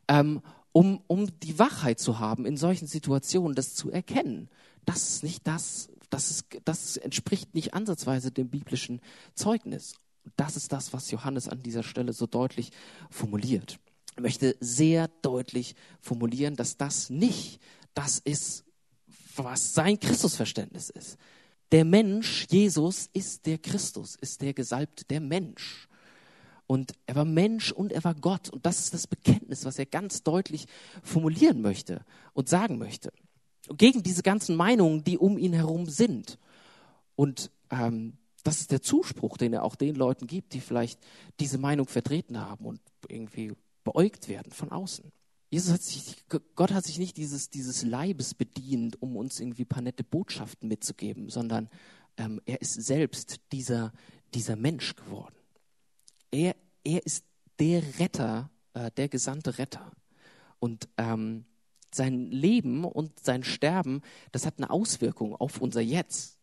[0.07, 0.41] ähm,
[0.77, 4.47] um, um die Wachheit zu haben, in solchen Situationen das zu erkennen.
[4.85, 9.01] Das ist nicht das, das, ist, das entspricht nicht ansatzweise dem biblischen
[9.33, 9.95] Zeugnis.
[10.35, 12.69] Das ist das, was Johannes an dieser Stelle so deutlich
[13.09, 13.79] formuliert.
[14.17, 17.59] Er möchte sehr deutlich formulieren, dass das nicht
[17.95, 18.63] das ist,
[19.35, 21.17] was sein Christusverständnis ist.
[21.71, 25.86] Der Mensch, Jesus, ist der Christus, ist der Gesalbte, der Mensch.
[26.67, 28.49] Und er war Mensch und er war Gott.
[28.49, 30.67] Und das ist das Bekenntnis, was er ganz deutlich
[31.01, 32.01] formulieren möchte
[32.33, 33.11] und sagen möchte.
[33.77, 36.37] Gegen diese ganzen Meinungen, die um ihn herum sind.
[37.15, 40.99] Und ähm, das ist der Zuspruch, den er auch den Leuten gibt, die vielleicht
[41.39, 43.53] diese Meinung vertreten haben und irgendwie
[43.83, 45.11] beäugt werden von außen.
[45.49, 46.15] Jesus hat sich,
[46.55, 50.67] Gott hat sich nicht dieses, dieses Leibes bedient, um uns irgendwie ein paar nette Botschaften
[50.67, 51.69] mitzugeben, sondern
[52.17, 53.93] ähm, er ist selbst dieser,
[54.33, 55.36] dieser Mensch geworden.
[56.31, 57.25] Er, er ist
[57.59, 59.91] der Retter, äh, der gesandte Retter.
[60.59, 61.45] Und ähm,
[61.93, 66.37] sein Leben und sein Sterben, das hat eine Auswirkung auf unser Jetzt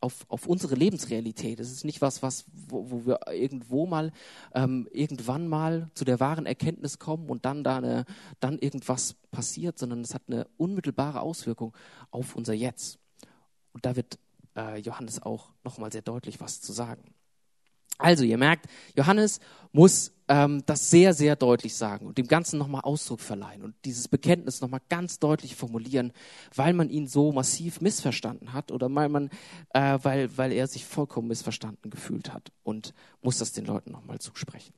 [0.00, 1.60] auf, auf unsere Lebensrealität.
[1.60, 4.12] Es ist nicht was, was wo, wo wir irgendwo mal,
[4.54, 8.04] ähm, irgendwann mal zu der wahren Erkenntnis kommen und dann da eine,
[8.40, 11.74] dann irgendwas passiert, sondern es hat eine unmittelbare Auswirkung
[12.10, 12.98] auf unser Jetzt.
[13.72, 14.18] Und da wird
[14.56, 17.14] äh, Johannes auch nochmal sehr deutlich was zu sagen.
[18.00, 19.40] Also, ihr merkt, Johannes
[19.72, 24.08] muss ähm, das sehr, sehr deutlich sagen und dem Ganzen nochmal Ausdruck verleihen und dieses
[24.08, 26.12] Bekenntnis nochmal ganz deutlich formulieren,
[26.54, 29.30] weil man ihn so massiv missverstanden hat oder weil, man,
[29.74, 34.18] äh, weil, weil er sich vollkommen missverstanden gefühlt hat und muss das den Leuten nochmal
[34.18, 34.72] zusprechen.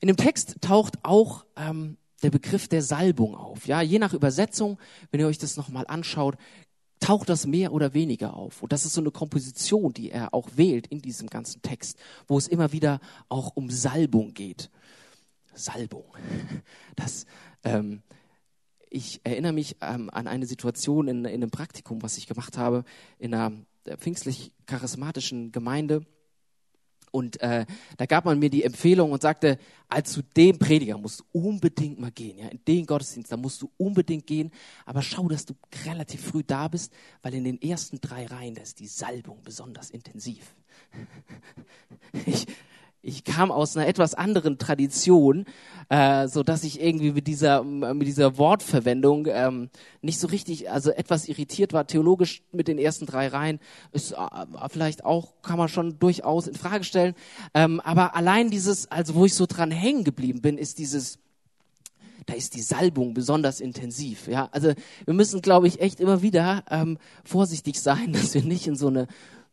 [0.00, 3.66] In dem Text taucht auch ähm, der Begriff der Salbung auf.
[3.66, 4.78] Ja, je nach Übersetzung,
[5.10, 6.36] wenn ihr euch das nochmal anschaut,
[7.00, 8.62] taucht das mehr oder weniger auf.
[8.62, 12.38] Und das ist so eine Komposition, die er auch wählt in diesem ganzen Text, wo
[12.38, 14.70] es immer wieder auch um Salbung geht.
[15.54, 16.04] Salbung.
[16.96, 17.24] Das,
[17.64, 18.02] ähm,
[18.90, 22.84] ich erinnere mich ähm, an eine Situation in, in einem Praktikum, was ich gemacht habe,
[23.18, 23.52] in einer
[23.96, 26.04] pfingstlich-charismatischen Gemeinde
[27.10, 31.20] und äh, da gab man mir die Empfehlung und sagte, also zu dem Prediger musst
[31.20, 34.50] du unbedingt mal gehen, ja, in den Gottesdienst, da musst du unbedingt gehen,
[34.86, 36.92] aber schau, dass du relativ früh da bist,
[37.22, 40.54] weil in den ersten drei Reihen, da ist die Salbung besonders intensiv.
[42.26, 42.46] Ich,
[43.02, 45.46] ich kam aus einer etwas anderen Tradition,
[45.88, 49.70] äh, so dass ich irgendwie mit dieser mit dieser Wortverwendung ähm,
[50.02, 51.86] nicht so richtig, also etwas irritiert war.
[51.86, 53.58] Theologisch mit den ersten drei Reihen
[53.92, 54.16] ist äh,
[54.68, 57.14] vielleicht auch kann man schon durchaus in Frage stellen.
[57.54, 61.18] Ähm, aber allein dieses, also wo ich so dran hängen geblieben bin, ist dieses
[62.26, 64.28] da ist die Salbung besonders intensiv.
[64.28, 64.72] Ja, also
[65.04, 68.88] wir müssen, glaube ich, echt immer wieder ähm, vorsichtig sein, dass wir nicht in so
[68.88, 69.06] eine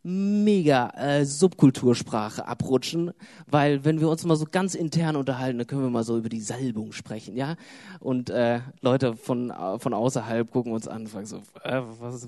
[0.08, 3.12] mega äh, Subkultursprache abrutschen,
[3.46, 6.30] weil wenn wir uns mal so ganz intern unterhalten, dann können wir mal so über
[6.30, 7.56] die Salbung sprechen, ja?
[8.00, 12.26] Und äh, Leute von äh, von außerhalb gucken uns an und fragen so, äh, was,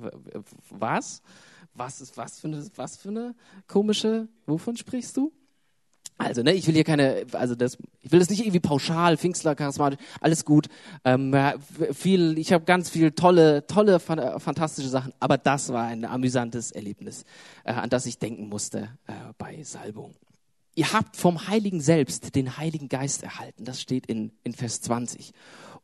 [0.69, 1.23] was?
[1.73, 3.35] Was ist was für eine was für eine
[3.67, 4.29] komische?
[4.47, 5.33] Wovon sprichst du?
[6.21, 9.55] Also, ne, ich will hier keine, also das, ich will das nicht irgendwie pauschal, Pfingstler,
[9.55, 10.69] charismatisch, alles gut.
[11.03, 11.35] Ähm,
[11.93, 17.25] viel, ich habe ganz viel tolle, tolle, fantastische Sachen, aber das war ein amüsantes Erlebnis,
[17.65, 20.15] äh, an das ich denken musste äh, bei Salbung.
[20.75, 23.65] Ihr habt vom Heiligen selbst den Heiligen Geist erhalten.
[23.65, 25.33] Das steht in, in Vers 20.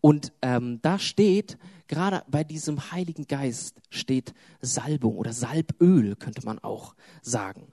[0.02, 1.56] Und ähm, da steht,
[1.88, 7.72] gerade bei diesem Heiligen Geist steht Salbung oder Salböl, könnte man auch sagen.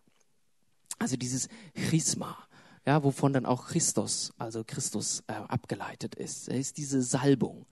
[0.97, 2.37] Also dieses Chrisma
[2.85, 6.49] ja, wovon dann auch Christus, also Christus äh, abgeleitet ist.
[6.49, 7.65] Er ist diese Salbung.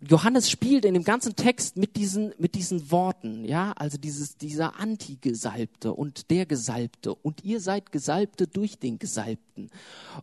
[0.00, 4.78] Johannes spielt in dem ganzen Text mit diesen, mit diesen Worten, ja, also dieses, dieser
[4.78, 9.70] Anti-Gesalbte und der Gesalbte und ihr seid Gesalbte durch den Gesalbten.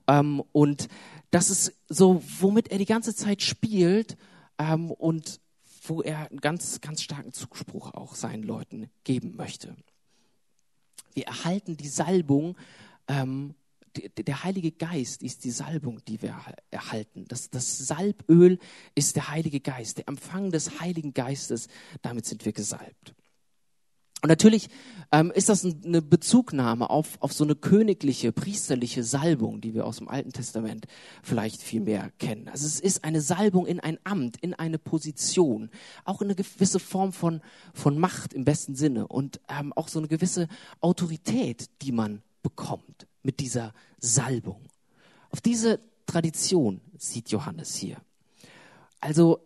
[0.07, 0.88] Ähm, und
[1.31, 4.15] das ist so, womit er die ganze Zeit spielt
[4.59, 5.39] ähm, und
[5.86, 9.75] wo er einen ganz, ganz starken Zuspruch auch seinen Leuten geben möchte.
[11.13, 12.55] Wir erhalten die Salbung
[13.07, 13.55] ähm,
[13.95, 16.36] der Heilige Geist ist die Salbung, die wir
[16.71, 17.25] erhalten.
[17.27, 18.60] Das, das Salböl
[18.95, 21.67] ist der Heilige Geist, der Empfang des Heiligen Geistes.
[22.01, 23.13] Damit sind wir gesalbt.
[24.23, 24.69] Und natürlich
[25.12, 29.97] ähm, ist das eine Bezugnahme auf, auf so eine königliche, priesterliche Salbung, die wir aus
[29.97, 30.86] dem Alten Testament
[31.21, 32.47] vielleicht viel mehr kennen.
[32.47, 35.69] Also es ist eine Salbung in ein Amt, in eine Position,
[36.06, 37.41] auch in eine gewisse Form von,
[37.73, 40.47] von Macht im besten Sinne und ähm, auch so eine gewisse
[40.79, 44.62] Autorität, die man bekommt mit dieser Salbung.
[45.29, 47.97] Auf diese Tradition sieht Johannes hier.
[48.99, 49.39] Also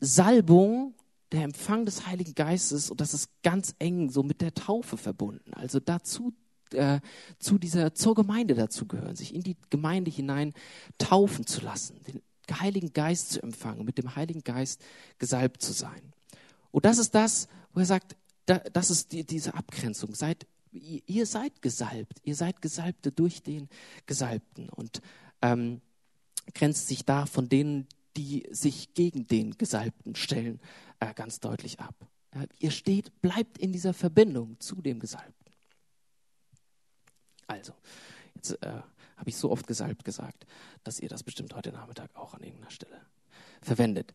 [0.00, 0.94] Salbung,
[1.32, 5.52] der Empfang des Heiligen Geistes, und das ist ganz eng so mit der Taufe verbunden.
[5.54, 6.32] Also dazu
[6.72, 7.00] äh,
[7.38, 10.54] zu dieser zur Gemeinde dazu gehören, sich in die Gemeinde hinein
[10.98, 12.22] taufen zu lassen, den
[12.60, 14.82] Heiligen Geist zu empfangen, mit dem Heiligen Geist
[15.18, 16.12] gesalbt zu sein.
[16.70, 18.16] Und das ist das, wo er sagt,
[18.46, 20.14] das ist die, diese Abgrenzung.
[20.14, 23.68] Seid ihr seid gesalbt, ihr seid Gesalbte durch den
[24.06, 25.00] Gesalbten und
[25.40, 25.80] ähm,
[26.54, 30.60] grenzt sich da von denen, die sich gegen den Gesalbten stellen,
[31.00, 31.94] äh, ganz deutlich ab.
[32.34, 35.52] Ja, ihr steht, bleibt in dieser Verbindung zu dem Gesalbten.
[37.46, 37.72] Also,
[38.34, 38.82] jetzt äh,
[39.16, 40.46] habe ich so oft gesalbt gesagt,
[40.82, 43.00] dass ihr das bestimmt heute Nachmittag auch an irgendeiner Stelle
[43.60, 44.12] verwendet.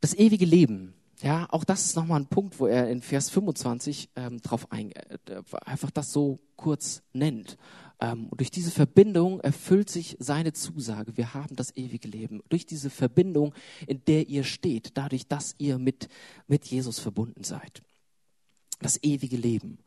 [0.00, 4.10] Das ewige Leben ja, auch das ist nochmal ein Punkt, wo er in Vers 25
[4.16, 7.56] ähm, drauf ein, äh, einfach das so kurz nennt.
[8.00, 12.42] Ähm, durch diese Verbindung erfüllt sich seine Zusage, wir haben das ewige Leben.
[12.48, 13.52] Durch diese Verbindung,
[13.88, 16.08] in der ihr steht, dadurch, dass ihr mit,
[16.46, 17.82] mit Jesus verbunden seid.
[18.80, 19.78] Das ewige Leben.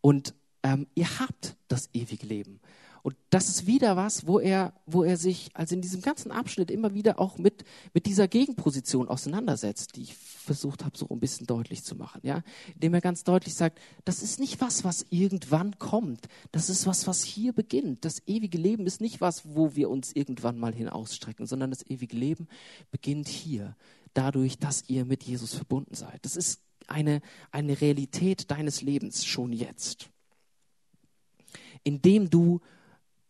[0.00, 2.60] Und ähm, ihr habt das ewige Leben.
[3.02, 6.70] Und das ist wieder was, wo er, wo er sich, also in diesem ganzen Abschnitt
[6.70, 11.48] immer wieder auch mit, mit dieser Gegenposition auseinandersetzt, die ich versucht habe, so ein bisschen
[11.48, 12.42] deutlich zu machen, ja.
[12.74, 16.28] Indem er ganz deutlich sagt, das ist nicht was, was irgendwann kommt.
[16.52, 18.04] Das ist was, was hier beginnt.
[18.04, 22.16] Das ewige Leben ist nicht was, wo wir uns irgendwann mal hinausstrecken, sondern das ewige
[22.16, 22.46] Leben
[22.92, 23.76] beginnt hier.
[24.14, 26.24] Dadurch, dass ihr mit Jesus verbunden seid.
[26.24, 30.08] Das ist eine, eine Realität deines Lebens schon jetzt.
[31.82, 32.60] Indem du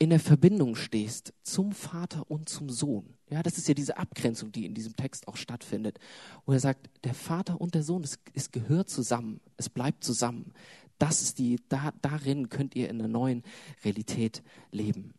[0.03, 3.15] in der Verbindung stehst zum Vater und zum Sohn.
[3.31, 6.01] Ja, das ist ja diese Abgrenzung, die in diesem Text auch stattfindet.
[6.45, 10.55] Wo er sagt, der Vater und der Sohn, es, es gehört zusammen, es bleibt zusammen.
[10.99, 13.45] Das ist die, da, darin könnt ihr in einer neuen
[13.85, 15.15] Realität leben.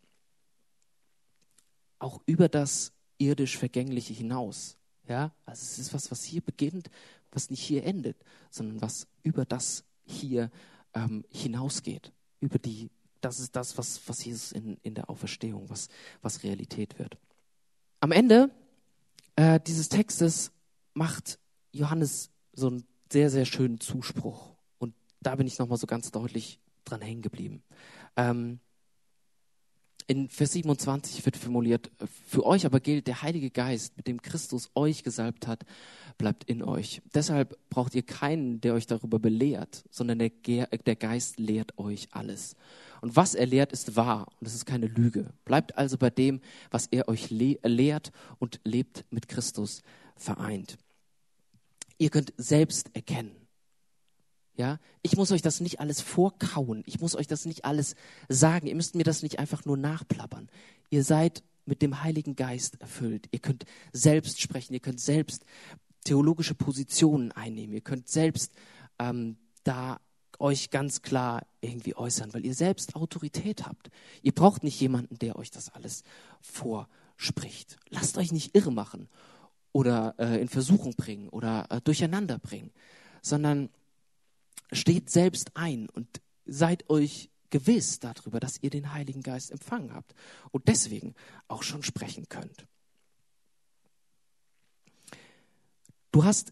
[1.99, 4.75] Auch über das irdisch Vergängliche hinaus.
[5.07, 6.89] Ja, also es ist was, was hier beginnt,
[7.31, 8.17] was nicht hier endet,
[8.49, 10.51] sondern was über das hier
[10.93, 12.11] ähm, hinausgeht.
[12.41, 12.89] Über die,
[13.23, 15.87] das ist das, was, was Jesus in, in der Auferstehung, was,
[16.21, 17.17] was Realität wird.
[17.99, 18.51] Am Ende
[19.35, 20.51] äh, dieses Textes
[20.93, 21.39] macht
[21.71, 24.55] Johannes so einen sehr, sehr schönen Zuspruch.
[24.77, 27.63] Und da bin ich nochmal so ganz deutlich dran hängen geblieben.
[28.17, 28.59] Ähm,
[30.07, 31.89] in Vers 27 wird formuliert,
[32.27, 35.63] für euch aber gilt, der Heilige Geist, mit dem Christus euch gesalbt hat,
[36.17, 37.01] bleibt in euch.
[37.13, 42.55] Deshalb braucht ihr keinen, der euch darüber belehrt, sondern der, der Geist lehrt euch alles.
[43.03, 45.33] Und was er lehrt, ist wahr und es ist keine Lüge.
[45.43, 46.39] Bleibt also bei dem,
[46.71, 49.81] was er euch le lehrt und lebt mit Christus
[50.15, 50.77] vereint.
[51.97, 53.35] Ihr könnt selbst erkennen,
[54.55, 56.81] ja, ich muss euch das nicht alles vorkauen.
[56.85, 57.95] Ich muss euch das nicht alles
[58.29, 58.67] sagen.
[58.67, 60.47] Ihr müsst mir das nicht einfach nur nachplappern.
[60.89, 63.27] Ihr seid mit dem Heiligen Geist erfüllt.
[63.31, 64.75] Ihr könnt selbst sprechen.
[64.75, 65.43] Ihr könnt selbst
[66.05, 67.73] theologische Positionen einnehmen.
[67.73, 68.53] Ihr könnt selbst
[68.97, 69.35] ähm,
[69.65, 69.99] da
[70.43, 73.89] euch ganz klar irgendwie äußern, weil ihr selbst Autorität habt.
[74.21, 76.03] Ihr braucht nicht jemanden, der euch das alles
[76.41, 77.77] vorspricht.
[77.89, 79.07] Lasst euch nicht irre machen
[79.71, 82.71] oder äh, in Versuchung bringen oder äh, durcheinander bringen,
[83.21, 83.69] sondern
[84.73, 90.13] steht selbst ein und seid euch gewiss darüber, dass ihr den Heiligen Geist empfangen habt
[90.51, 91.15] und deswegen
[91.47, 92.67] auch schon sprechen könnt.
[96.11, 96.51] Du hast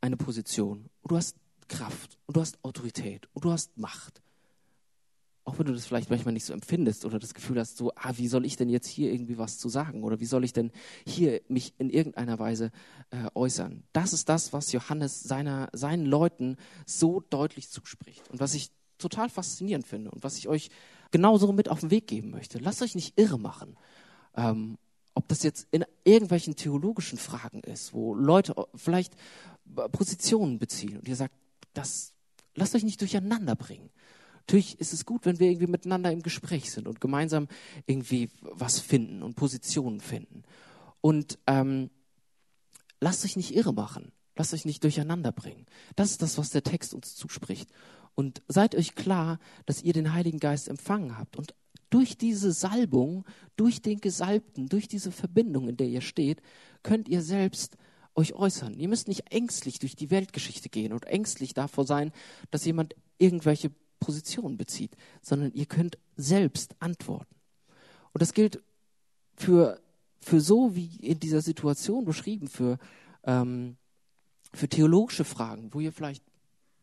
[0.00, 1.36] eine Position, du hast
[1.68, 4.22] Kraft und du hast Autorität und du hast Macht
[5.44, 8.12] auch wenn du das vielleicht manchmal nicht so empfindest oder das Gefühl hast, so, ah,
[8.16, 10.72] wie soll ich denn jetzt hier irgendwie was zu sagen oder wie soll ich denn
[11.06, 12.70] hier mich in irgendeiner Weise
[13.10, 13.84] äh, äußern?
[13.92, 19.28] Das ist das, was Johannes seiner, seinen Leuten so deutlich zuspricht und was ich total
[19.28, 20.70] faszinierend finde und was ich euch
[21.10, 22.58] genauso mit auf den Weg geben möchte.
[22.58, 23.76] Lasst euch nicht irre machen.
[24.36, 24.78] Ähm,
[25.14, 29.14] ob das jetzt in irgendwelchen theologischen Fragen ist, wo Leute vielleicht
[29.92, 31.34] Positionen beziehen und ihr sagt,
[31.74, 32.12] das
[32.54, 33.90] lasst euch nicht durcheinander bringen.
[34.46, 37.48] Natürlich ist es gut, wenn wir irgendwie miteinander im Gespräch sind und gemeinsam
[37.86, 40.42] irgendwie was finden und Positionen finden.
[41.00, 41.90] Und ähm,
[43.00, 44.12] lasst euch nicht irre machen.
[44.36, 45.64] Lasst euch nicht durcheinander bringen.
[45.96, 47.70] Das ist das, was der Text uns zuspricht.
[48.14, 51.36] Und seid euch klar, dass ihr den Heiligen Geist empfangen habt.
[51.36, 51.54] Und
[51.90, 53.24] durch diese Salbung,
[53.56, 56.42] durch den Gesalbten, durch diese Verbindung, in der ihr steht,
[56.82, 57.76] könnt ihr selbst
[58.14, 58.78] euch äußern.
[58.78, 62.12] Ihr müsst nicht ängstlich durch die Weltgeschichte gehen und ängstlich davor sein,
[62.50, 67.34] dass jemand irgendwelche Position bezieht, sondern ihr könnt selbst antworten.
[68.12, 68.62] Und das gilt
[69.34, 69.80] für,
[70.20, 72.78] für so wie in dieser Situation beschrieben, für,
[73.24, 73.76] ähm,
[74.52, 76.22] für theologische Fragen, wo ihr vielleicht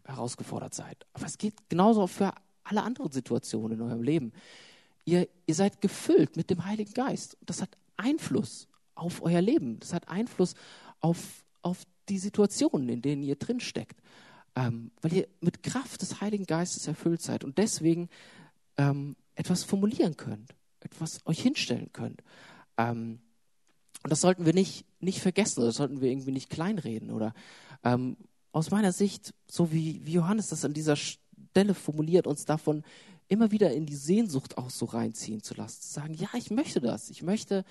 [0.04, 1.06] herausgefordert seid.
[1.14, 4.34] Aber es geht genauso auch für alle anderen Situationen in eurem Leben.
[5.06, 7.38] Ihr, ihr seid gefüllt mit dem Heiligen Geist.
[7.46, 9.80] Das hat Einfluss auf euer Leben.
[9.80, 10.56] Das hat Einfluss
[11.02, 14.02] auf, auf die Situationen, in denen ihr drin steckt
[14.56, 18.10] ähm, weil ihr mit Kraft des Heiligen Geistes erfüllt seid und deswegen
[18.78, 22.22] ähm, etwas formulieren könnt, etwas euch hinstellen könnt.
[22.78, 23.20] Ähm,
[24.04, 27.12] und das sollten wir nicht, nicht vergessen, das sollten wir irgendwie nicht kleinreden.
[27.12, 27.34] Oder
[27.84, 28.18] ähm,
[28.52, 32.84] aus meiner Sicht, so wie, wie Johannes das an dieser Stelle formuliert, uns davon
[33.28, 35.82] immer wieder in die Sehnsucht auch so reinziehen zu lassen.
[35.82, 37.10] Zu sagen, ja, ich möchte das.
[37.10, 37.64] Ich möchte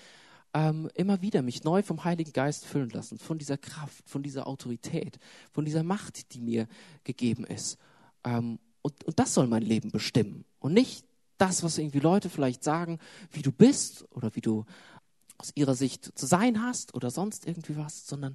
[0.54, 4.46] ähm, immer wieder mich neu vom Heiligen Geist füllen lassen, von dieser Kraft, von dieser
[4.46, 5.18] Autorität,
[5.52, 6.66] von dieser Macht, die mir
[7.04, 7.78] gegeben ist.
[8.24, 11.04] Ähm, und, und das soll mein Leben bestimmen und nicht
[11.38, 12.98] das, was irgendwie Leute vielleicht sagen,
[13.30, 14.64] wie du bist oder wie du
[15.38, 18.34] aus ihrer Sicht zu sein hast oder sonst irgendwie was, sondern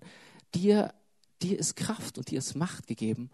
[0.56, 0.94] dir,
[1.42, 3.30] dir ist Kraft und dir ist Macht gegeben.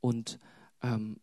[0.00, 0.40] Und
[0.82, 1.20] ähm,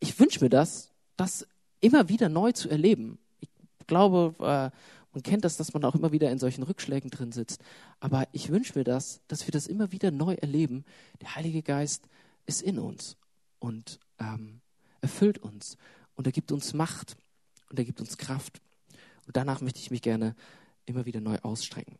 [0.00, 1.46] ich wünsche mir das, das
[1.80, 3.18] immer wieder neu zu erleben.
[3.40, 3.50] Ich
[3.86, 4.76] glaube, äh,
[5.14, 7.62] und kennt das, dass man auch immer wieder in solchen Rückschlägen drin sitzt.
[8.00, 10.84] Aber ich wünsche mir das, dass wir das immer wieder neu erleben.
[11.20, 12.08] Der Heilige Geist
[12.46, 13.16] ist in uns
[13.60, 14.60] und ähm,
[15.00, 15.76] erfüllt uns
[16.16, 17.16] und er gibt uns Macht
[17.70, 18.60] und er gibt uns Kraft.
[19.26, 20.34] Und danach möchte ich mich gerne
[20.84, 21.96] immer wieder neu ausstrecken.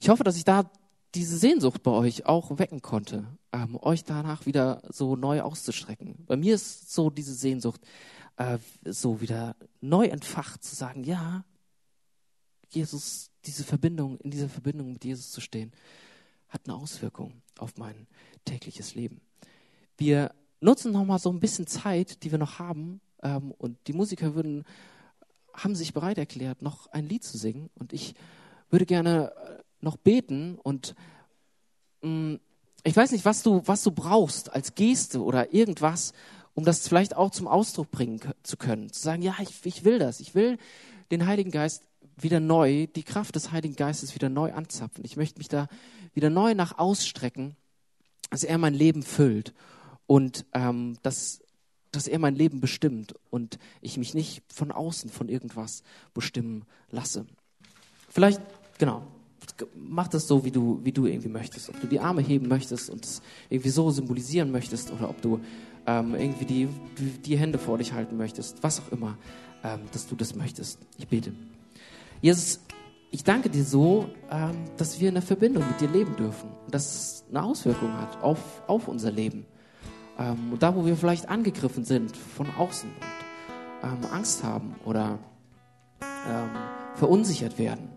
[0.00, 0.68] Ich hoffe, dass ich da
[1.14, 6.24] diese Sehnsucht bei euch auch wecken konnte, ähm, euch danach wieder so neu auszustrecken.
[6.26, 7.80] Bei mir ist so diese Sehnsucht
[8.36, 11.44] äh, so wieder neu entfacht, zu sagen, ja,
[12.74, 15.72] Jesus, diese Verbindung, in dieser Verbindung mit Jesus zu stehen,
[16.48, 18.06] hat eine Auswirkung auf mein
[18.44, 19.20] tägliches Leben.
[19.96, 23.92] Wir nutzen noch mal so ein bisschen Zeit, die wir noch haben, ähm, und die
[23.92, 24.64] Musiker würden
[25.54, 27.70] haben sich bereit erklärt, noch ein Lied zu singen.
[27.74, 28.14] Und ich
[28.70, 30.94] würde gerne äh, noch beten und
[32.02, 32.40] mh, mm,
[32.84, 36.14] ich weiß nicht, was du, was du brauchst als Geste oder irgendwas,
[36.54, 38.92] um das vielleicht auch zum Ausdruck bringen zu können.
[38.92, 40.18] Zu sagen, ja, ich, ich will das.
[40.18, 40.58] Ich will
[41.12, 41.84] den Heiligen Geist
[42.16, 45.04] wieder neu, die Kraft des Heiligen Geistes wieder neu anzapfen.
[45.04, 45.68] Ich möchte mich da
[46.14, 47.56] wieder neu nach ausstrecken,
[48.30, 49.54] dass er mein Leben füllt
[50.06, 51.40] und ähm, dass,
[51.90, 55.82] dass er mein Leben bestimmt und ich mich nicht von außen von irgendwas
[56.14, 57.26] bestimmen lasse.
[58.08, 58.40] Vielleicht,
[58.78, 59.06] genau,
[59.74, 61.68] mach das so, wie du, wie du irgendwie möchtest.
[61.68, 65.40] Ob du die Arme heben möchtest und es irgendwie so symbolisieren möchtest oder ob du
[65.86, 66.68] ähm, irgendwie die,
[67.24, 69.16] die Hände vor dich halten möchtest, was auch immer,
[69.64, 70.78] ähm, dass du das möchtest.
[70.98, 71.32] Ich bete.
[72.22, 72.60] Jesus,
[73.10, 76.72] ich danke dir so, ähm, dass wir in der Verbindung mit dir leben dürfen und
[76.72, 79.44] dass es eine Auswirkung hat auf, auf unser Leben.
[80.16, 85.18] Ähm, und da, wo wir vielleicht angegriffen sind von außen und ähm, Angst haben oder
[86.94, 87.88] verunsichert werden,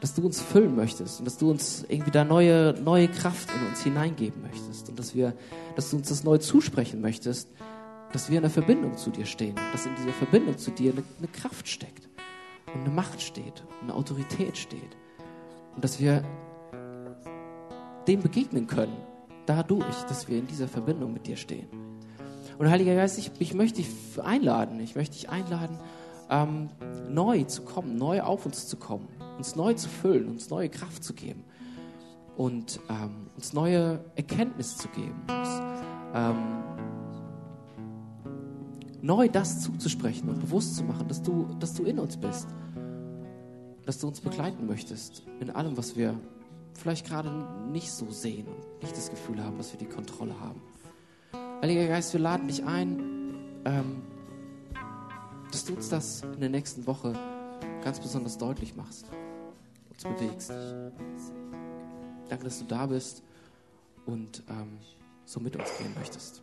[0.00, 3.66] dass du uns füllen möchtest und dass du uns irgendwie da neue, neue Kraft in
[3.66, 5.34] uns hineingeben möchtest und dass, wir,
[5.76, 7.50] dass du uns das neu zusprechen möchtest,
[8.12, 11.02] dass wir in der Verbindung zu dir stehen, dass in dieser Verbindung zu dir eine,
[11.18, 12.08] eine Kraft steckt
[12.74, 14.96] und eine Macht steht, eine Autorität steht
[15.74, 16.24] und dass wir
[18.06, 18.96] dem begegnen können,
[19.46, 21.68] dadurch, dass wir in dieser Verbindung mit dir stehen.
[22.58, 23.88] Und Heiliger Geist, ich, ich möchte dich
[24.22, 25.78] einladen, ich möchte dich einladen,
[26.30, 26.68] ähm,
[27.08, 29.08] neu zu kommen, neu auf uns zu kommen,
[29.38, 31.44] uns neu zu füllen, uns neue Kraft zu geben
[32.36, 35.48] und ähm, uns neue Erkenntnis zu geben, uns,
[36.14, 36.62] ähm,
[39.02, 42.48] neu das zuzusprechen und bewusst zu machen, dass du, dass du in uns bist,
[43.86, 46.18] dass du uns begleiten möchtest in allem, was wir
[46.74, 47.30] vielleicht gerade
[47.70, 50.60] nicht so sehen und nicht das Gefühl haben, dass wir die Kontrolle haben.
[51.62, 54.02] Heiliger Geist, wir laden dich ein, ähm,
[55.50, 57.14] dass du uns das in der nächsten Woche
[57.82, 59.06] ganz besonders deutlich machst,
[59.90, 60.50] uns bewegst.
[62.28, 63.22] Danke, dass du da bist
[64.06, 64.78] und ähm,
[65.24, 66.42] so mit uns gehen möchtest.